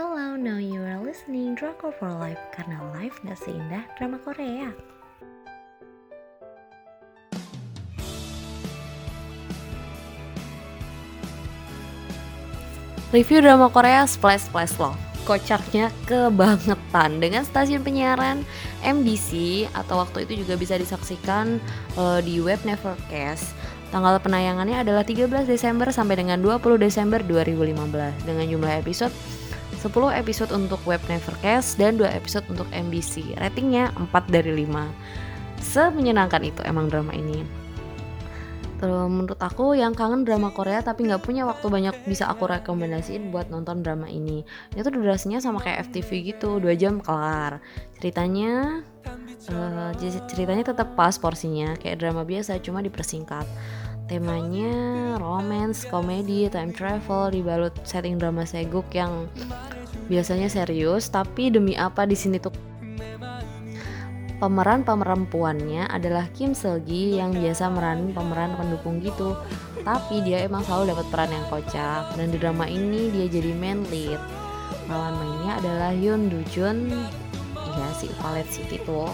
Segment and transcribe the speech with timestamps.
[0.00, 4.72] Hello, now you are listening Drakor for Life karena life gak seindah drama Korea.
[13.12, 14.96] Review drama Korea Splash Splash Love
[15.28, 17.20] Kocaknya kebangetan.
[17.20, 18.40] Dengan stasiun penyiaran
[18.80, 21.60] MBC atau waktu itu juga bisa disaksikan
[22.00, 23.52] uh, di web Nevercast.
[23.92, 29.12] Tanggal penayangannya adalah 13 Desember sampai dengan 20 Desember 2015 dengan jumlah episode
[29.80, 33.32] 10 episode untuk web Nevercast dan 2 episode untuk MBC.
[33.40, 34.92] Ratingnya 4 dari 5.
[35.56, 37.40] Semenyenangkan itu emang drama ini.
[38.80, 43.28] Terus menurut aku yang kangen drama Korea tapi nggak punya waktu banyak bisa aku rekomendasiin
[43.28, 44.44] buat nonton drama ini.
[44.72, 47.60] Itu durasinya sama kayak FTV gitu, 2 jam kelar.
[48.00, 48.80] Ceritanya
[49.52, 49.92] uh,
[50.28, 53.44] ceritanya tetap pas porsinya kayak drama biasa cuma dipersingkat.
[54.08, 54.74] Temanya
[55.22, 59.28] romance, komedi, time travel dibalut setting drama seguk yang
[60.10, 62.50] biasanya serius tapi demi apa di sini tuh
[64.40, 69.36] Pemeran perempuannya adalah Kim Selgi yang biasa meranin pemeran pendukung gitu.
[69.84, 73.84] Tapi dia emang selalu dapat peran yang kocak dan di drama ini dia jadi main
[73.92, 74.16] lead.
[74.88, 76.88] Lawan mainnya adalah Yoon Do Jun,
[77.52, 79.12] ya si Valet City tuh.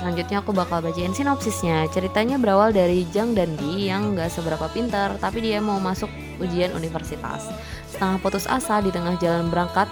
[0.00, 1.88] Selanjutnya aku bakal bacain sinopsisnya.
[1.90, 6.10] Ceritanya berawal dari Jang dan Bi yang gak seberapa pintar, tapi dia mau masuk
[6.42, 7.48] ujian universitas.
[7.88, 9.86] Setengah putus asa di tengah jalan berangkat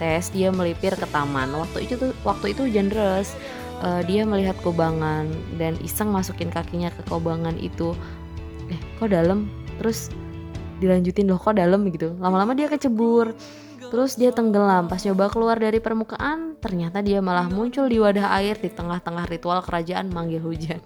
[0.00, 1.50] tes, dia melipir ke taman.
[1.52, 3.36] Waktu itu waktu itu hujan deras
[3.84, 7.96] uh, dia melihat kubangan dan iseng masukin kakinya ke kubangan itu
[8.70, 10.12] eh kok dalam terus
[10.78, 13.34] dilanjutin loh kok dalam gitu lama-lama dia kecebur
[13.90, 18.56] terus dia tenggelam pas coba keluar dari permukaan ternyata dia malah muncul di wadah air
[18.56, 20.78] di tengah-tengah ritual kerajaan manggil hujan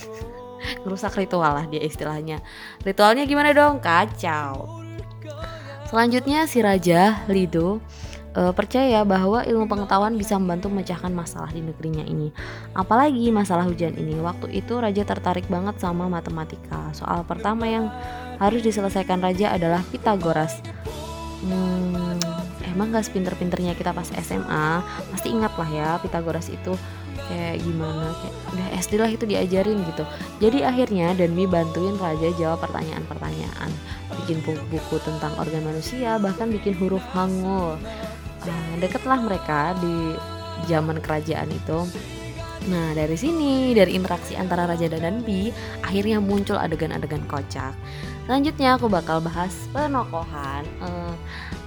[0.82, 2.42] ngerusak ritual lah dia istilahnya
[2.82, 4.82] ritualnya gimana dong kacau
[5.86, 7.78] selanjutnya si raja Lido
[8.36, 12.30] uh, percaya bahwa ilmu pengetahuan bisa membantu memecahkan masalah di negerinya ini.
[12.76, 14.20] Apalagi masalah hujan ini.
[14.20, 16.92] Waktu itu raja tertarik banget sama matematika.
[16.92, 17.88] Soal pertama yang
[18.36, 20.60] harus diselesaikan raja adalah Pitagoras.
[21.44, 22.16] Hmm,
[22.64, 24.80] emang gak sepinter-pinternya kita pas SMA
[25.12, 26.72] pasti ingat lah ya Pitagoras itu
[27.28, 30.04] kayak gimana kayak udah SD lah itu diajarin gitu.
[30.40, 33.70] Jadi akhirnya Danmi bantuin Raja jawab pertanyaan-pertanyaan
[34.24, 37.76] bikin buku tentang organ manusia bahkan bikin huruf Hangul
[38.46, 40.14] Nah, deketlah mereka di
[40.70, 41.78] zaman kerajaan itu.
[42.66, 45.54] Nah, dari sini, dari interaksi antara Raja dan Bi,
[45.86, 47.72] akhirnya muncul adegan-adegan kocak.
[48.26, 50.66] Selanjutnya aku bakal bahas penokohan.
[50.82, 51.14] Uh,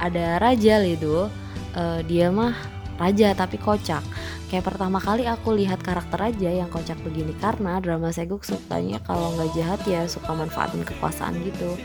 [0.00, 1.28] ada Raja Lido,
[1.76, 2.56] uh, dia mah
[2.96, 4.00] raja tapi kocak.
[4.48, 9.36] Kayak pertama kali aku lihat karakter raja yang kocak begini karena drama Seguk sukanya kalau
[9.36, 11.76] nggak jahat ya suka manfaatin kekuasaan gitu.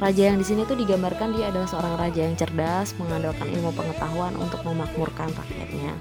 [0.00, 4.32] Raja yang di sini tuh digambarkan dia adalah seorang raja yang cerdas, mengandalkan ilmu pengetahuan
[4.40, 5.92] untuk memakmurkan rakyatnya.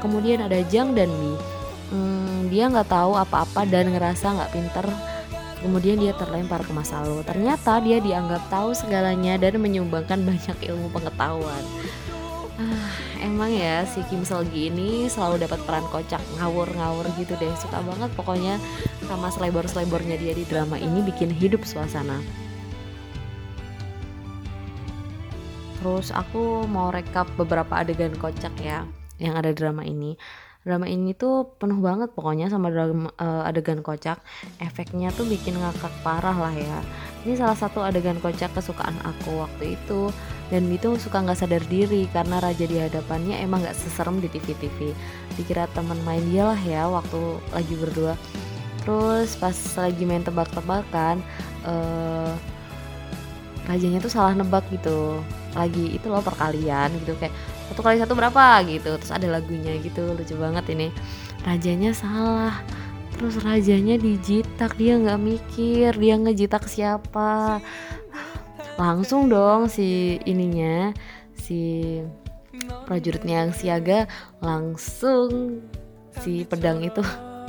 [0.00, 1.61] Kemudian ada Jang dan Mi.
[1.92, 4.86] Hmm, dia nggak tahu apa-apa dan ngerasa nggak pinter.
[5.60, 7.20] Kemudian dia terlempar ke masa lalu.
[7.22, 11.64] Ternyata dia dianggap tahu segalanya dan menyumbangkan banyak ilmu pengetahuan.
[12.56, 17.52] Ah, emang ya si Kim Selgi ini selalu dapat peran kocak ngawur-ngawur gitu deh.
[17.60, 18.56] Suka banget pokoknya
[19.04, 22.24] sama selebor-selebornya dia di drama ini bikin hidup suasana.
[25.82, 28.88] Terus aku mau rekap beberapa adegan kocak ya
[29.20, 30.16] yang ada drama ini.
[30.62, 34.22] Drama ini tuh penuh banget pokoknya sama drama uh, adegan kocak.
[34.62, 36.78] Efeknya tuh bikin ngakak parah lah ya.
[37.26, 40.14] Ini salah satu adegan kocak kesukaan aku waktu itu
[40.54, 44.94] dan itu suka nggak sadar diri karena raja di hadapannya emang nggak seserem di TV-TV.
[45.34, 48.14] Dikira teman main dia lah ya waktu lagi berdua.
[48.86, 51.22] Terus pas lagi main tebak-tebakan,
[51.66, 52.34] uh,
[53.66, 57.34] rajanya tuh salah nebak gitu lagi itu loh perkalian gitu kayak
[57.72, 59.00] satu kali satu berapa gitu.
[59.00, 60.92] Terus ada lagunya gitu lucu banget ini.
[61.48, 62.60] Rajanya salah.
[63.16, 67.64] Terus rajanya dijitak dia nggak mikir dia ngejitak siapa.
[68.76, 70.92] Langsung dong si ininya
[71.32, 71.98] si
[72.84, 74.04] prajuritnya yang siaga
[74.44, 75.64] langsung
[76.20, 77.00] si pedang itu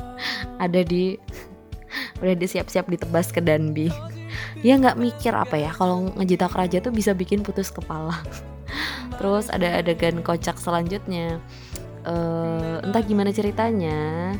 [0.63, 1.19] ada di
[2.24, 3.92] udah disiap-siap ditebas ke Danbi.
[4.63, 8.24] Dia nggak mikir apa ya kalau ngejitak raja tuh bisa bikin putus kepala
[9.24, 11.40] terus ada adegan kocak selanjutnya.
[12.04, 14.36] Uh, entah gimana ceritanya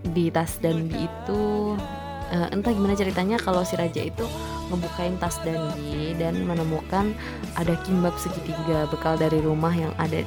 [0.00, 1.76] di tas Danbi itu
[2.32, 4.24] uh, entah gimana ceritanya kalau si raja itu
[4.72, 7.12] ngebukain tas Danbi dan menemukan
[7.60, 10.24] ada kimbab segitiga bekal dari rumah yang ada.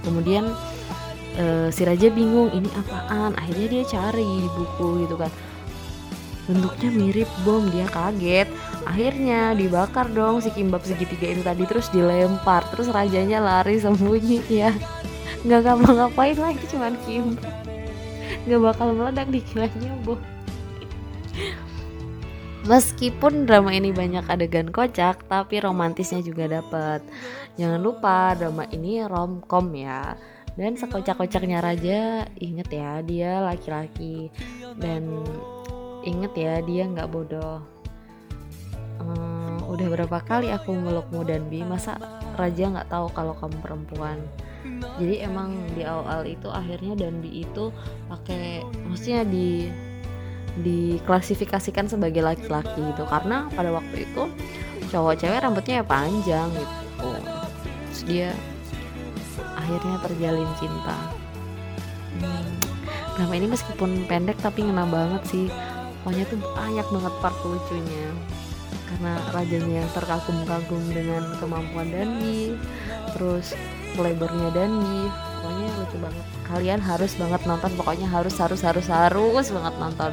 [0.00, 0.48] Kemudian
[1.36, 3.36] uh, si raja bingung ini apaan?
[3.36, 5.28] Akhirnya dia cari di buku gitu kan.
[6.48, 8.48] Bentuknya mirip bom dia kaget
[8.82, 14.74] akhirnya dibakar dong si kimbab segitiga ini tadi terus dilempar terus rajanya lari sembunyi ya
[15.42, 17.54] nggak ngapa-ngapain lah itu cuman kimbab
[18.46, 20.18] nggak bakal meledak di kilanya bu
[22.62, 27.02] Meskipun drama ini banyak adegan kocak, tapi romantisnya juga dapat.
[27.58, 30.14] Jangan lupa drama ini romcom ya.
[30.54, 34.30] Dan sekocak-kocaknya Raja, inget ya dia laki-laki
[34.78, 35.26] dan
[36.06, 37.71] inget ya dia nggak bodoh.
[39.82, 41.98] Udah berapa kali aku melukmu dan bi, masa
[42.38, 44.14] Raja nggak tahu kalau kamu perempuan?
[45.02, 47.74] Jadi emang di awal itu akhirnya dan bi itu
[48.06, 49.66] pakai, maksudnya di
[50.62, 53.02] diklasifikasikan sebagai laki-laki gitu.
[53.10, 54.22] Karena pada waktu itu
[54.94, 57.10] cowok cewek rambutnya ya panjang gitu.
[57.90, 58.30] Terus dia
[59.58, 60.98] akhirnya terjalin cinta.
[62.22, 62.54] Hmm.
[63.18, 65.50] drama ini meskipun pendek tapi ngena banget sih.
[66.06, 68.06] Pokoknya tuh banyak banget part lucunya
[68.90, 72.56] karena rajanya yang terkagum-kagum dengan kemampuan Danbi
[73.16, 73.56] terus
[73.96, 75.08] playbornya Danbi
[75.42, 76.24] pokoknya lucu banget.
[76.46, 80.12] Kalian harus banget nonton pokoknya harus harus harus harus banget nonton.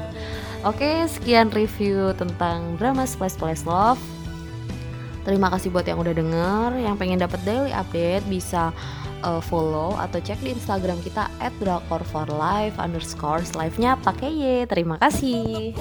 [0.67, 4.01] Oke sekian review tentang drama Splash Splash Love.
[5.23, 6.69] Terima kasih buat yang udah denger.
[6.79, 8.73] Yang pengen dapat daily update bisa
[9.23, 14.31] uh, follow atau cek di Instagram kita at drakor for life underscore live nya pakai
[14.31, 14.43] y.
[14.67, 15.75] Terima kasih